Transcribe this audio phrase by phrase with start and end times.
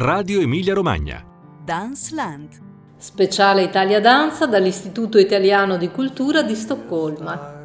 [0.00, 1.24] Radio Emilia Romagna.
[1.64, 2.50] Dance Land.
[2.96, 7.58] Speciale Italia Danza dall'Istituto Italiano di Cultura di Stoccolma.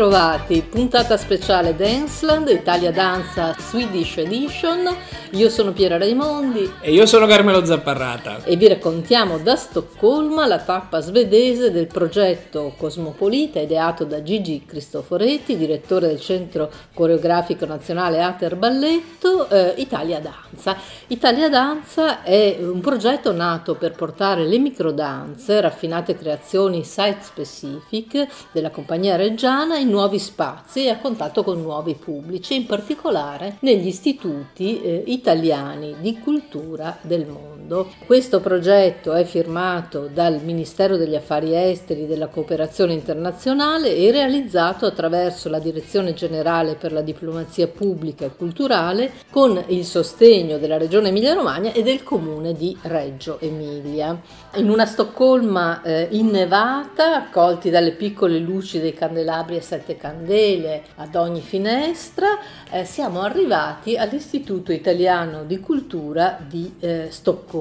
[0.00, 0.10] End.
[0.10, 4.96] Ben ritrovati, puntata speciale Danceland, Italia Danza Swedish Edition.
[5.34, 8.42] Io sono Piera Raimondi E io sono Carmelo Zapparrata.
[8.42, 15.56] e vi raccontiamo da Stoccolma la tappa svedese del progetto Cosmopolita ideato da Gigi Cristoforetti,
[15.56, 20.76] direttore del Centro Coreografico Nazionale Ater Balletto, eh, Italia Danza.
[21.08, 28.70] Italia Danza è un progetto nato per portare le microdanze, raffinate creazioni site specific della
[28.70, 34.80] compagnia reggiana in nuovi spazi e a contatto con nuovi pubblici, in particolare negli istituti
[34.80, 37.59] eh, italiani di cultura del mondo.
[38.04, 44.86] Questo progetto è firmato dal Ministero degli Affari Esteri e della Cooperazione Internazionale e realizzato
[44.86, 51.10] attraverso la Direzione Generale per la Diplomazia Pubblica e Culturale con il sostegno della Regione
[51.10, 54.20] Emilia-Romagna e del Comune di Reggio Emilia.
[54.56, 61.14] In una Stoccolma eh, innevata, accolti dalle piccole luci dei candelabri a sette candele ad
[61.14, 62.36] ogni finestra,
[62.68, 67.58] eh, siamo arrivati all'Istituto Italiano di Cultura di eh, Stoccolma,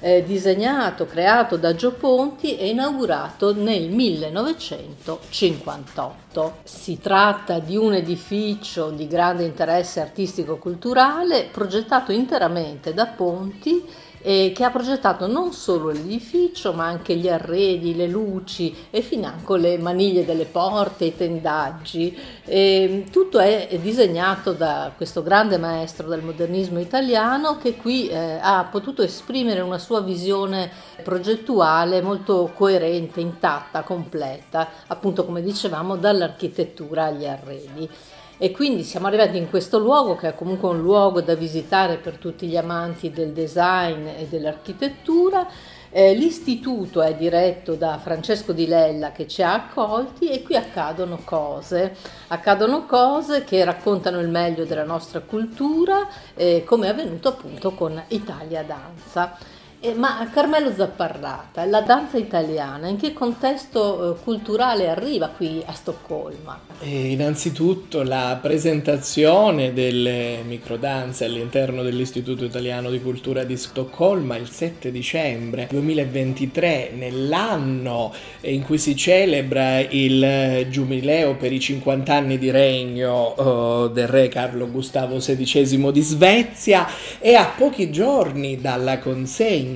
[0.00, 6.56] eh, disegnato, creato da Gio Ponti e inaugurato nel 1958.
[6.64, 13.84] Si tratta di un edificio di grande interesse artistico-culturale progettato interamente da Ponti
[14.22, 19.56] e che ha progettato non solo l'edificio ma anche gli arredi, le luci e financo
[19.56, 22.16] le maniglie delle porte, i tendaggi.
[22.44, 28.66] E tutto è disegnato da questo grande maestro del modernismo italiano che qui eh, ha
[28.70, 30.70] potuto esprimere una sua visione
[31.02, 37.88] progettuale molto coerente, intatta, completa, appunto come dicevamo dall'architettura agli arredi.
[38.42, 42.16] E quindi siamo arrivati in questo luogo che è comunque un luogo da visitare per
[42.16, 45.46] tutti gli amanti del design e dell'architettura.
[45.90, 51.20] Eh, l'istituto è diretto da Francesco Di Lella che ci ha accolti e qui accadono
[51.22, 51.94] cose,
[52.26, 58.02] accadono cose che raccontano il meglio della nostra cultura, eh, come è avvenuto appunto con
[58.08, 59.38] Italia Danza.
[59.84, 65.72] Eh, ma Carmelo Zapparrata, la danza italiana, in che contesto eh, culturale arriva qui a
[65.72, 66.60] Stoccolma?
[66.78, 74.92] E innanzitutto la presentazione delle microdanze all'interno dell'Istituto Italiano di Cultura di Stoccolma il 7
[74.92, 83.34] dicembre 2023, nell'anno in cui si celebra il giubileo per i 50 anni di regno
[83.36, 86.86] eh, del re Carlo Gustavo XVI di Svezia
[87.18, 89.70] e a pochi giorni dalla consegna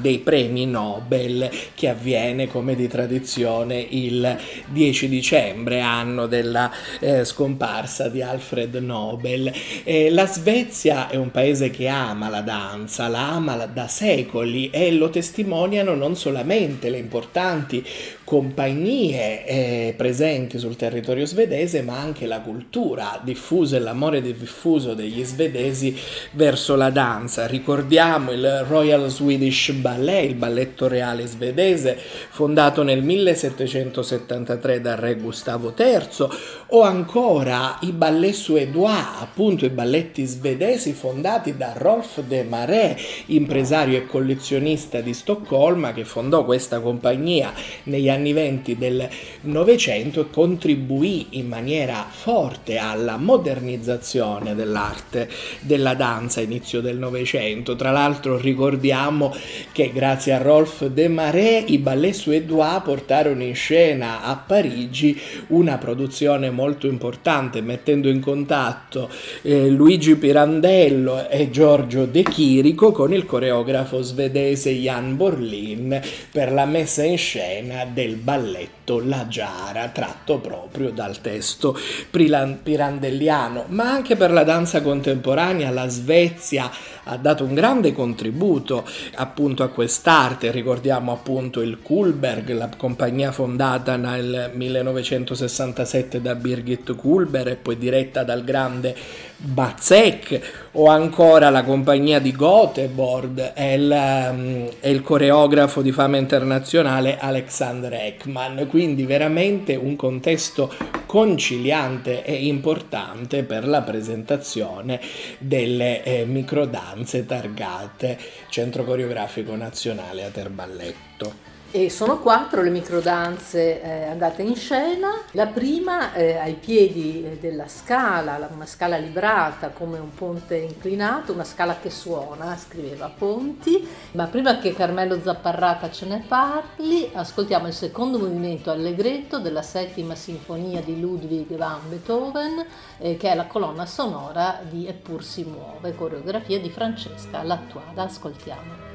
[0.00, 6.70] dei premi Nobel che avviene come di tradizione il 10 dicembre, anno della
[7.00, 9.52] eh, scomparsa di Alfred Nobel.
[9.84, 14.92] Eh, la Svezia è un paese che ama la danza, la ama da secoli e
[14.92, 17.84] lo testimoniano non solamente le importanti
[18.28, 25.24] compagnie eh, presenti sul territorio svedese, ma anche la cultura diffusa e l'amore diffuso degli
[25.24, 25.96] svedesi
[26.32, 27.46] verso la danza.
[27.46, 31.96] Ricordiamo il Royal Swedish Ballet, il balletto reale svedese,
[32.28, 36.28] fondato nel 1773 dal re Gustavo III,
[36.70, 43.96] o ancora i ballet suédois, appunto i balletti svedesi fondati da Rolf de Marais, impresario
[43.96, 47.52] e collezionista di Stoccolma, che fondò questa compagnia
[47.84, 49.08] negli anni 20 del
[49.42, 55.30] Novecento e contribuì in maniera forte alla modernizzazione dell'arte
[55.60, 57.76] della danza inizio del Novecento.
[57.76, 59.34] Tra l'altro ricordiamo
[59.72, 65.78] che grazie a Rolf de Marais i ballet suédois portarono in scena a Parigi una
[65.78, 69.08] produzione molto importante mettendo in contatto
[69.42, 76.00] eh, Luigi Pirandello e Giorgio De Chirico con il coreografo svedese Jan Borlin
[76.32, 81.78] per la messa in scena del balletto La Giara tratto proprio dal testo
[82.10, 86.70] pirandelliano ma anche per la danza contemporanea la Svezia
[87.04, 90.50] ha dato un grande contributo appunto a quest'arte.
[90.50, 98.24] Ricordiamo appunto il Kulberg, la compagnia fondata nel 1967 da Birgit Kulber e poi diretta
[98.24, 98.94] dal grande
[99.36, 107.18] Bazek o ancora la compagnia di Göteborg e il, e il coreografo di fama internazionale
[107.18, 108.66] Alexander Ekman.
[108.68, 110.72] Quindi veramente un contesto
[111.06, 115.00] conciliante e importante per la presentazione
[115.38, 118.18] delle eh, microdanze targate
[118.50, 121.57] Centro Coreografico Nazionale a Terballetto.
[121.70, 125.10] E sono quattro le microdanze eh, andate in scena.
[125.32, 130.56] La prima eh, ai piedi eh, della scala, la- una scala librata come un ponte
[130.56, 133.86] inclinato, una scala che suona, scriveva Ponti.
[134.12, 140.14] Ma prima che Carmelo Zapparrata ce ne parli, ascoltiamo il secondo movimento allegretto della settima
[140.14, 142.64] sinfonia di Ludwig van Beethoven,
[142.96, 148.04] eh, che è la colonna sonora di Eppur si muove, coreografia di Francesca Lattuada.
[148.04, 148.87] Ascoltiamo.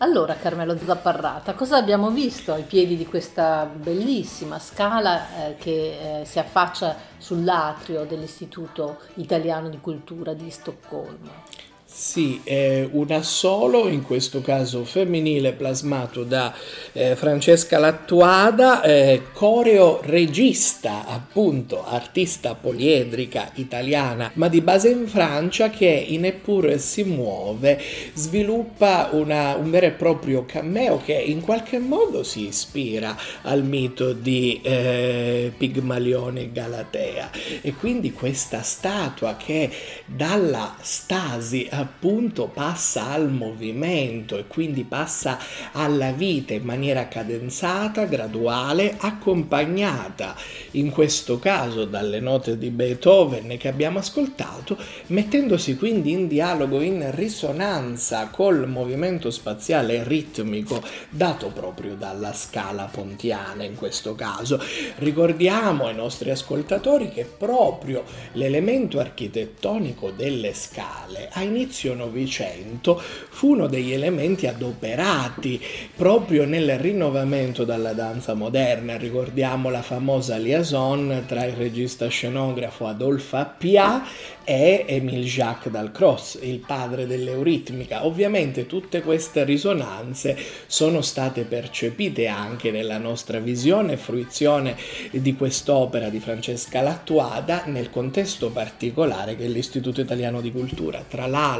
[0.00, 6.24] Allora, Carmelo Zapparrata, cosa abbiamo visto ai piedi di questa bellissima scala eh, che eh,
[6.24, 11.42] si affaccia sull'atrio dell'Istituto Italiano di Cultura di Stoccolma?
[11.90, 16.54] Sì, è un assolo, in questo caso femminile, plasmato da
[16.92, 25.70] eh, Francesca Lattuada, eh, coreo regista, appunto, artista poliedrica italiana, ma di base in Francia,
[25.70, 27.80] che in Eppure si muove,
[28.12, 34.12] sviluppa una- un vero e proprio cameo che in qualche modo si ispira al mito
[34.12, 37.30] di eh, Pigmalione Galatea.
[37.62, 39.70] E quindi questa statua che
[40.04, 45.38] dalla stasi appunto passa al movimento e quindi passa
[45.72, 50.34] alla vita in maniera cadenzata, graduale, accompagnata
[50.72, 54.76] in questo caso dalle note di Beethoven che abbiamo ascoltato,
[55.08, 63.64] mettendosi quindi in dialogo, in risonanza col movimento spaziale ritmico dato proprio dalla scala pontiana
[63.64, 64.60] in questo caso.
[64.96, 73.66] Ricordiamo ai nostri ascoltatori che proprio l'elemento architettonico delle scale a inizio Novecento fu uno
[73.66, 75.60] degli elementi adoperati
[75.94, 78.96] proprio nel rinnovamento della danza moderna.
[78.96, 84.02] Ricordiamo la famosa liaison tra il regista scenografo Adolphe Appia
[84.44, 88.06] e Émile Jacques Dalcroze, il padre dell'euritmica.
[88.06, 90.36] Ovviamente tutte queste risonanze
[90.66, 94.74] sono state percepite anche nella nostra visione e fruizione
[95.10, 101.04] di quest'opera di Francesca Lattuada nel contesto particolare che è l'Istituto Italiano di Cultura.
[101.06, 101.57] Tra l'altro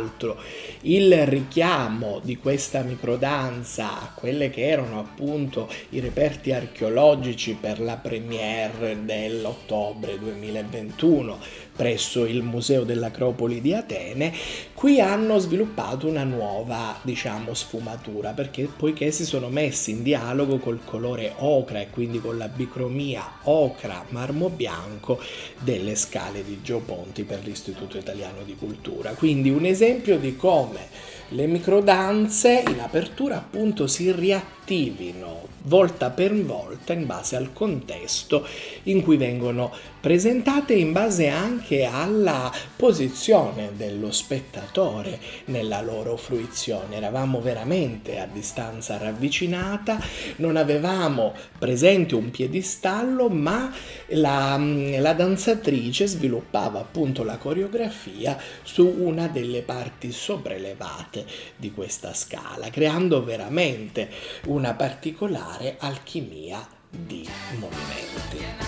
[0.83, 7.97] il richiamo di questa microdanza a quelle che erano appunto i reperti archeologici per la
[7.97, 11.39] premiere dell'ottobre 2021
[11.79, 14.35] presso il Museo dell'Acropoli di Atene,
[14.75, 20.81] qui hanno sviluppato una nuova, diciamo, sfumatura, perché poiché si sono messi in dialogo col
[20.85, 25.21] colore ocra e quindi con la bicromia ocra marmo bianco
[25.61, 29.13] delle scale di Gio Ponti per l'Istituto Italiano di Cultura.
[29.13, 36.95] Quindi un esempio di come le microdanze in apertura appunto si riattivino volta per volta
[36.95, 38.47] in base al contesto
[38.85, 39.71] in cui vengono
[40.09, 46.97] presentate in base anche alla posizione dello spettatore nella loro fruizione.
[46.97, 50.01] Eravamo veramente a distanza ravvicinata,
[50.37, 53.71] non avevamo presente un piedistallo, ma
[54.07, 62.71] la, la danzatrice sviluppava appunto la coreografia su una delle parti sopraelevate di questa scala,
[62.71, 64.09] creando veramente
[64.47, 68.68] una particolare alchimia di movimenti.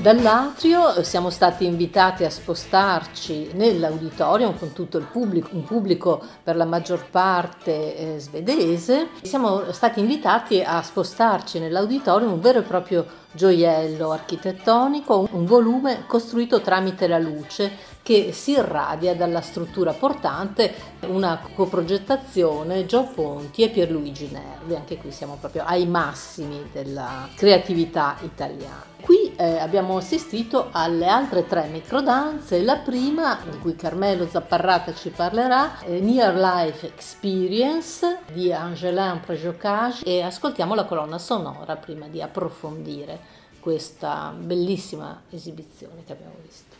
[0.00, 6.64] Dall'atrio siamo stati invitati a spostarci nell'auditorium con tutto il pubblico, un pubblico per la
[6.64, 9.08] maggior parte eh, svedese.
[9.22, 13.04] Siamo stati invitati a spostarci nell'auditorium un vero e proprio
[13.38, 17.70] gioiello architettonico, un volume costruito tramite la luce
[18.02, 20.74] che si irradia dalla struttura portante,
[21.06, 24.74] una coprogettazione Gio Ponti e Pierluigi Nervi.
[24.74, 28.96] Anche qui siamo proprio ai massimi della creatività italiana.
[29.00, 35.10] Qui eh, abbiamo assistito alle altre tre microdanze, la prima di cui Carmelo Zapparrata ci
[35.10, 42.20] parlerà, è Near Life Experience di Angelin Prejocage e ascoltiamo la colonna sonora prima di
[42.20, 43.27] approfondire
[43.68, 46.77] questa bellissima esibizione che abbiamo visto.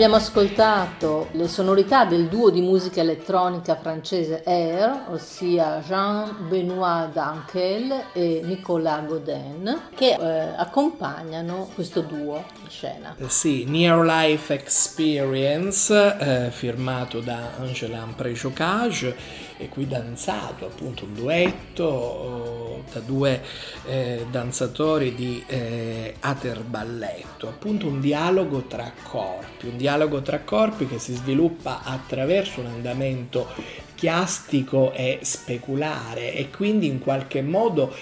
[0.00, 8.40] Abbiamo ascoltato le sonorità del duo di musica elettronica francese Air, ossia Jean-Benoît Dankel e
[8.42, 13.14] Nicolas Godin, che eh, accompagnano questo duo in scena.
[13.18, 21.84] Eh, Sì, Near Life Experience, eh, firmato da Angela Prejocage qui danzato, appunto un duetto
[21.84, 23.42] oh, da due
[23.86, 30.86] eh, danzatori di eh, Ater Balletto, appunto un dialogo tra corpi, un dialogo tra corpi
[30.86, 33.48] che si sviluppa attraverso un andamento
[33.94, 37.94] chiastico e speculare e quindi in qualche modo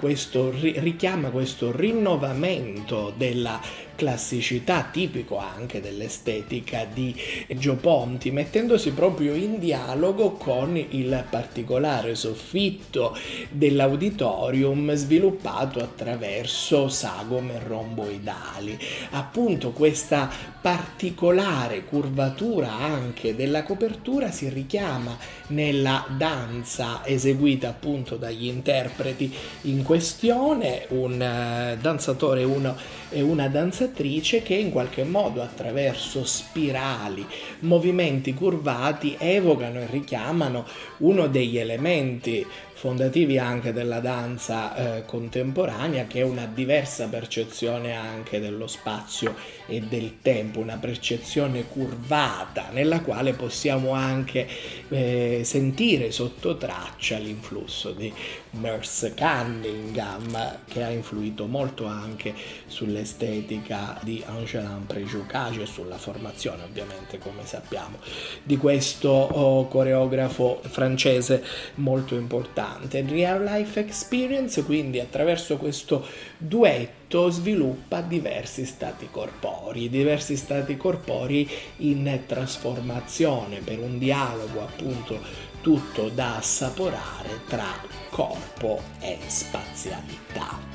[0.00, 3.60] questo, ri- richiama questo rinnovamento della
[3.94, 7.14] classicità tipico anche dell'estetica di
[7.48, 13.16] Gio Ponti, mettendosi proprio in dialogo con il particolare soffitto
[13.50, 18.78] dell'auditorium sviluppato attraverso sagome romboidali.
[19.10, 25.16] Appunto questa particolare curvatura anche della copertura si richiama
[25.48, 29.32] nella danza eseguita appunto dagli interpreti
[29.62, 32.40] in questione, un eh, danzatore
[33.10, 33.83] e una danzatrice
[34.42, 37.26] che in qualche modo attraverso spirali,
[37.60, 40.66] movimenti curvati evocano e richiamano
[40.98, 42.46] uno degli elementi
[42.84, 49.34] fondativi anche della danza eh, contemporanea che è una diversa percezione anche dello spazio
[49.66, 54.46] e del tempo, una percezione curvata nella quale possiamo anche
[54.88, 58.12] eh, sentire sotto traccia l'influsso di
[58.52, 62.34] Merce Cunningham che ha influito molto anche
[62.66, 67.98] sull'estetica di Angelin Prejocage e sulla formazione ovviamente come sappiamo
[68.42, 71.42] di questo oh, coreografo francese
[71.76, 73.04] molto importante.
[73.06, 76.06] Real Life Experience quindi attraverso questo
[76.36, 85.18] duetto sviluppa diversi stati corporei, diversi stati corporei in trasformazione per un dialogo appunto
[85.60, 87.72] tutto da assaporare tra
[88.10, 90.73] corpo e spazialità.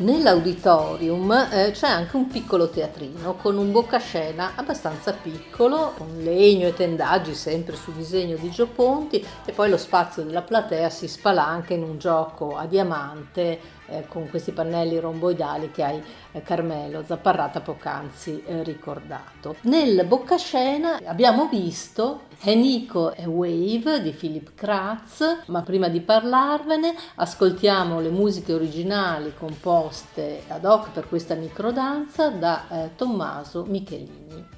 [0.00, 6.74] Nell'auditorium eh, c'è anche un piccolo teatrino con un boccascena abbastanza piccolo, con legno e
[6.74, 11.74] tendaggi sempre su disegno di Gio Ponti e poi lo spazio della platea si spalanca
[11.74, 16.02] in un gioco a diamante eh, con questi pannelli romboidali che hai
[16.32, 19.56] eh, Carmelo Zapparrata poc'anzi eh, ricordato.
[19.62, 28.00] Nel boccascena abbiamo visto Enrico e Wave di Philip Kratz, ma prima di parlarvene ascoltiamo
[28.00, 34.57] le musiche originali composte ad hoc per questa microdanza da eh, Tommaso Michelini.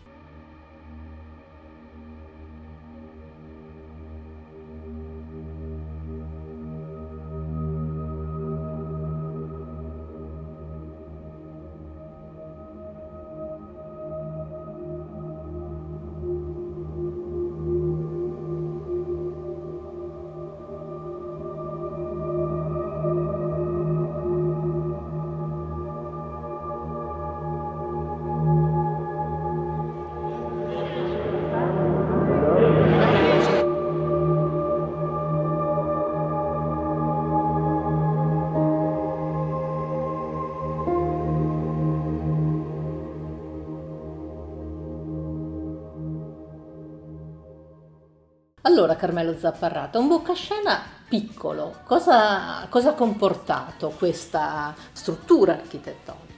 [49.01, 56.29] Carmelo Zapparrata, un boccascena piccolo, cosa, cosa ha comportato questa struttura architettonica?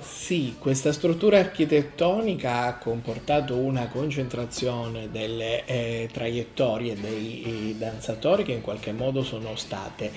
[0.00, 8.52] Sì, questa struttura architettonica ha comportato una concentrazione delle eh, traiettorie dei eh, danzatori che
[8.52, 10.10] in qualche modo sono state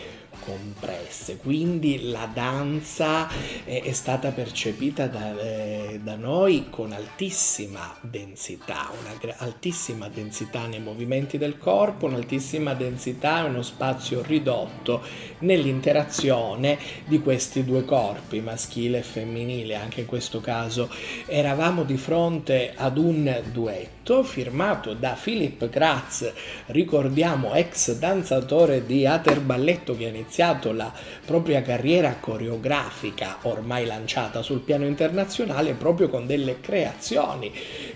[0.43, 3.29] compresse, quindi la danza
[3.63, 10.81] eh, è stata percepita da, eh, da noi con altissima densità, una altissima densità nei
[10.81, 15.01] movimenti del corpo, un'altissima densità e uno spazio ridotto
[15.39, 19.75] nell'interazione di questi due corpi, maschile e femminile.
[19.75, 20.89] Anche in questo caso
[21.25, 26.33] eravamo di fronte ad un duetto firmato da Philip Kratz,
[26.67, 30.91] ricordiamo ex danzatore di Ater Balletto che ha iniziato la
[31.25, 37.53] propria carriera coreografica ormai lanciata sul piano internazionale proprio con delle creazioni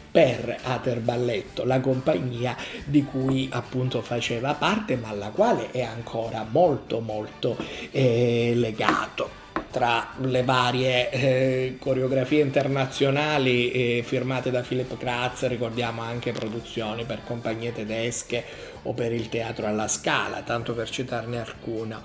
[0.10, 6.46] per Ater Balletto, la compagnia di cui appunto faceva parte ma alla quale è ancora
[6.50, 7.58] molto molto
[7.92, 9.45] eh, legato
[9.76, 17.26] tra le varie eh, coreografie internazionali eh, firmate da Philip Kratz, ricordiamo anche produzioni per
[17.26, 18.42] compagnie tedesche
[18.84, 22.02] o per il teatro alla Scala, tanto per citarne alcuna.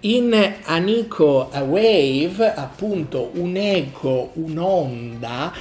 [0.00, 5.52] In Anico Wave, appunto un eco, un'onda,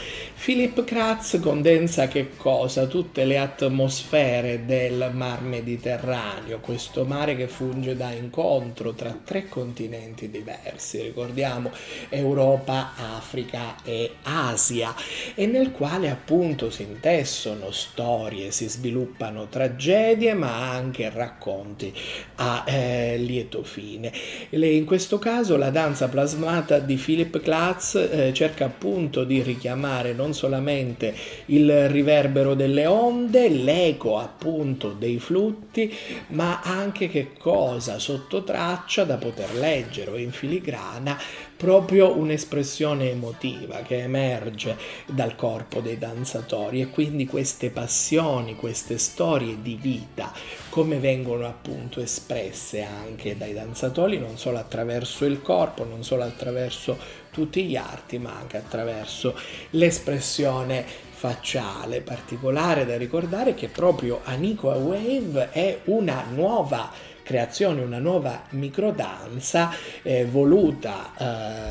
[0.43, 2.87] Philip Kratz condensa che cosa?
[2.87, 10.31] Tutte le atmosfere del mar Mediterraneo, questo mare che funge da incontro tra tre continenti
[10.31, 11.69] diversi, ricordiamo
[12.09, 14.95] Europa, Africa e Asia,
[15.35, 21.93] e nel quale appunto si intessono storie, si sviluppano tragedie, ma anche racconti
[22.37, 24.11] a eh, lieto fine.
[24.49, 30.29] In questo caso la danza plasmata di Philip Klatz eh, cerca appunto di richiamare non
[30.33, 31.13] solamente
[31.45, 35.93] il riverbero delle onde, l'eco appunto dei flutti,
[36.27, 41.17] ma anche che cosa sotto traccia da poter leggere o in filigrana
[41.61, 46.81] proprio un'espressione emotiva che emerge dal corpo dei danzatori.
[46.81, 50.33] E quindi queste passioni, queste storie di vita,
[50.69, 56.97] come vengono appunto espresse anche dai danzatori, non solo attraverso il corpo, non solo attraverso
[57.31, 59.35] tutti gli arti, ma anche attraverso
[59.71, 60.85] l'espressione
[61.21, 66.91] facciale particolare da ricordare che proprio Anico a Wave è una nuova
[67.23, 71.13] creazione, una nuova microdanza eh, voluta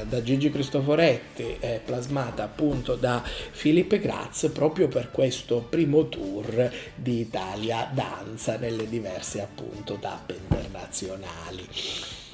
[0.01, 6.70] eh, da Gigi Cristoforetti, eh, plasmata appunto da Filippo Graz proprio per questo primo tour
[6.94, 11.66] di Italia Danza nelle diverse appunto tappe internazionali.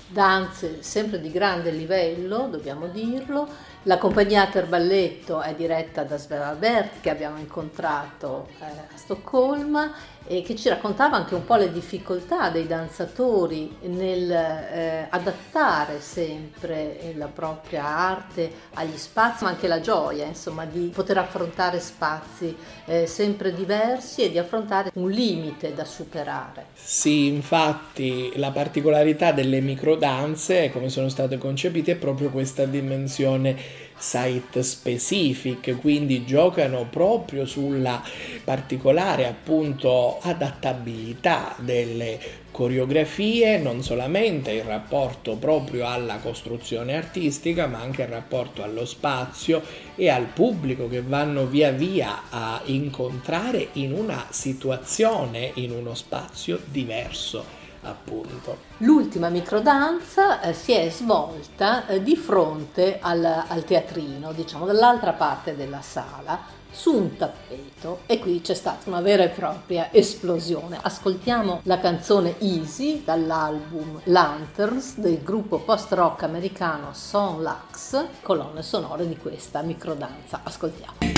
[0.08, 3.48] Danze sempre di grande livello, dobbiamo dirlo.
[3.86, 9.92] La compagnia Ater Balletto è diretta da Sveva Bert, che abbiamo incontrato eh, a Stoccolma
[10.26, 17.14] e che ci raccontava anche un po' le difficoltà dei danzatori nel eh, adattare sempre
[17.14, 23.06] la propria arte agli spazi, ma anche la gioia, insomma, di poter affrontare spazi eh,
[23.06, 26.66] sempre diversi e di affrontare un limite da superare.
[26.74, 34.62] Sì, infatti la particolarità delle microdanze, come sono state concepite, è proprio questa dimensione site
[34.62, 38.02] specific, quindi giocano proprio sulla
[38.44, 48.02] particolare appunto adattabilità delle coreografie, non solamente il rapporto proprio alla costruzione artistica, ma anche
[48.02, 49.62] il rapporto allo spazio
[49.94, 56.60] e al pubblico che vanno via via a incontrare in una situazione, in uno spazio
[56.64, 58.58] diverso appunto.
[58.78, 65.56] L'ultima microdanza eh, si è svolta eh, di fronte al, al teatrino, diciamo dall'altra parte
[65.56, 70.78] della sala, su un tappeto e qui c'è stata una vera e propria esplosione.
[70.80, 79.16] Ascoltiamo la canzone Easy dall'album Lanterns del gruppo post-rock americano Son Lux, colonne sonore di
[79.16, 80.40] questa microdanza.
[80.42, 81.16] Ascoltiamo.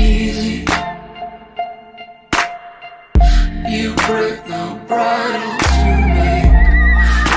[0.00, 0.69] easy.
[4.10, 5.84] Break the bridle to
[6.16, 6.50] make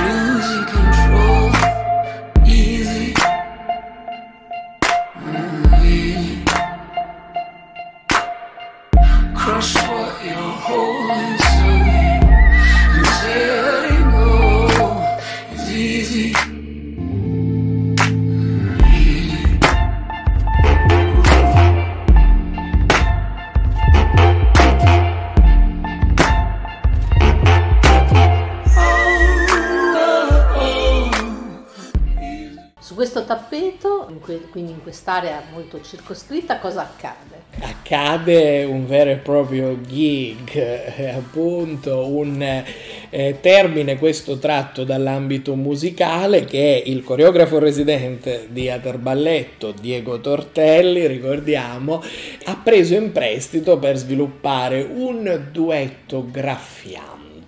[0.05, 1.51] losing control
[2.47, 3.13] easy.
[5.83, 6.43] Easy.
[9.35, 9.82] Crush
[35.13, 37.41] quest'area molto circoscritta, cosa accade?
[37.59, 46.45] accade un vero e proprio gig, eh, appunto un eh, termine questo tratto dall'ambito musicale
[46.45, 52.01] che il coreografo residente di Ater Balletto, Diego Tortelli, ricordiamo,
[52.45, 56.23] ha preso in prestito per sviluppare un duetto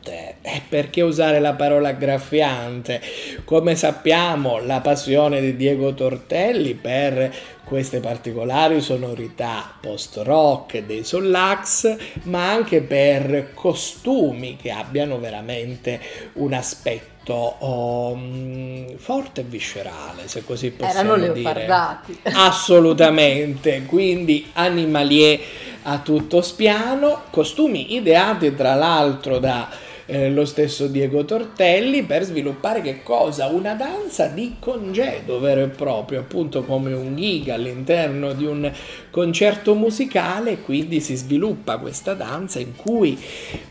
[0.06, 0.36] graffiante.
[0.41, 3.02] E perché usare la parola graffiante?
[3.44, 12.52] Come sappiamo, la passione di Diego Tortelli per queste particolari sonorità post-rock dei Sollax, ma
[12.52, 16.00] anche per costumi che abbiano veramente
[16.34, 21.34] un aspetto mm, forte e viscerale, se così possiamo Erano dire.
[21.34, 22.20] leopardati.
[22.34, 25.39] Assolutamente, quindi animalier
[25.84, 29.68] a tutto spiano, costumi ideati tra l'altro da
[30.06, 33.48] eh, lo stesso Diego Tortelli per sviluppare che cosa?
[33.48, 38.72] Una danza di congedo vero e proprio, appunto come un gig all'interno di un
[39.10, 43.18] concerto musicale, quindi si sviluppa questa danza in cui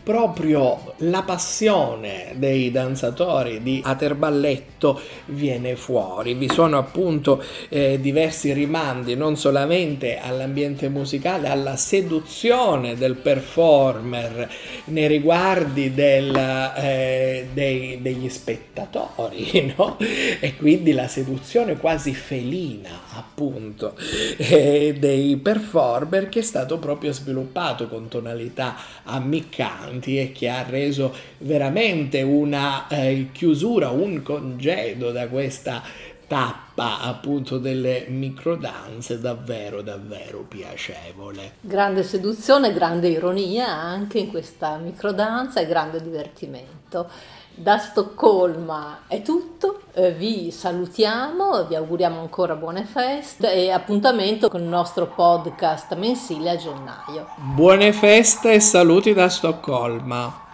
[0.03, 6.33] proprio la passione dei danzatori di Aterballetto viene fuori.
[6.33, 14.49] Vi sono appunto eh, diversi rimandi non solamente all'ambiente musicale, alla seduzione del performer
[14.85, 19.97] nei riguardi del, eh, dei- degli spettatori, no?
[19.99, 23.95] E quindi la seduzione quasi felina, appunto,
[24.37, 31.13] eh, dei performer che è stato proprio sviluppato con tonalità ammiccanti e che ha reso
[31.39, 35.83] veramente una eh, chiusura, un congedo da questa
[36.27, 41.53] tappa appunto delle microdanze davvero davvero piacevole.
[41.61, 47.09] Grande seduzione, grande ironia anche in questa microdanza e grande divertimento.
[47.57, 54.61] Da Stoccolma è tutto, eh, vi salutiamo, vi auguriamo ancora buone feste e appuntamento con
[54.61, 57.27] il nostro podcast mensile a gennaio.
[57.37, 60.44] Buone feste e saluti da Stoccolma.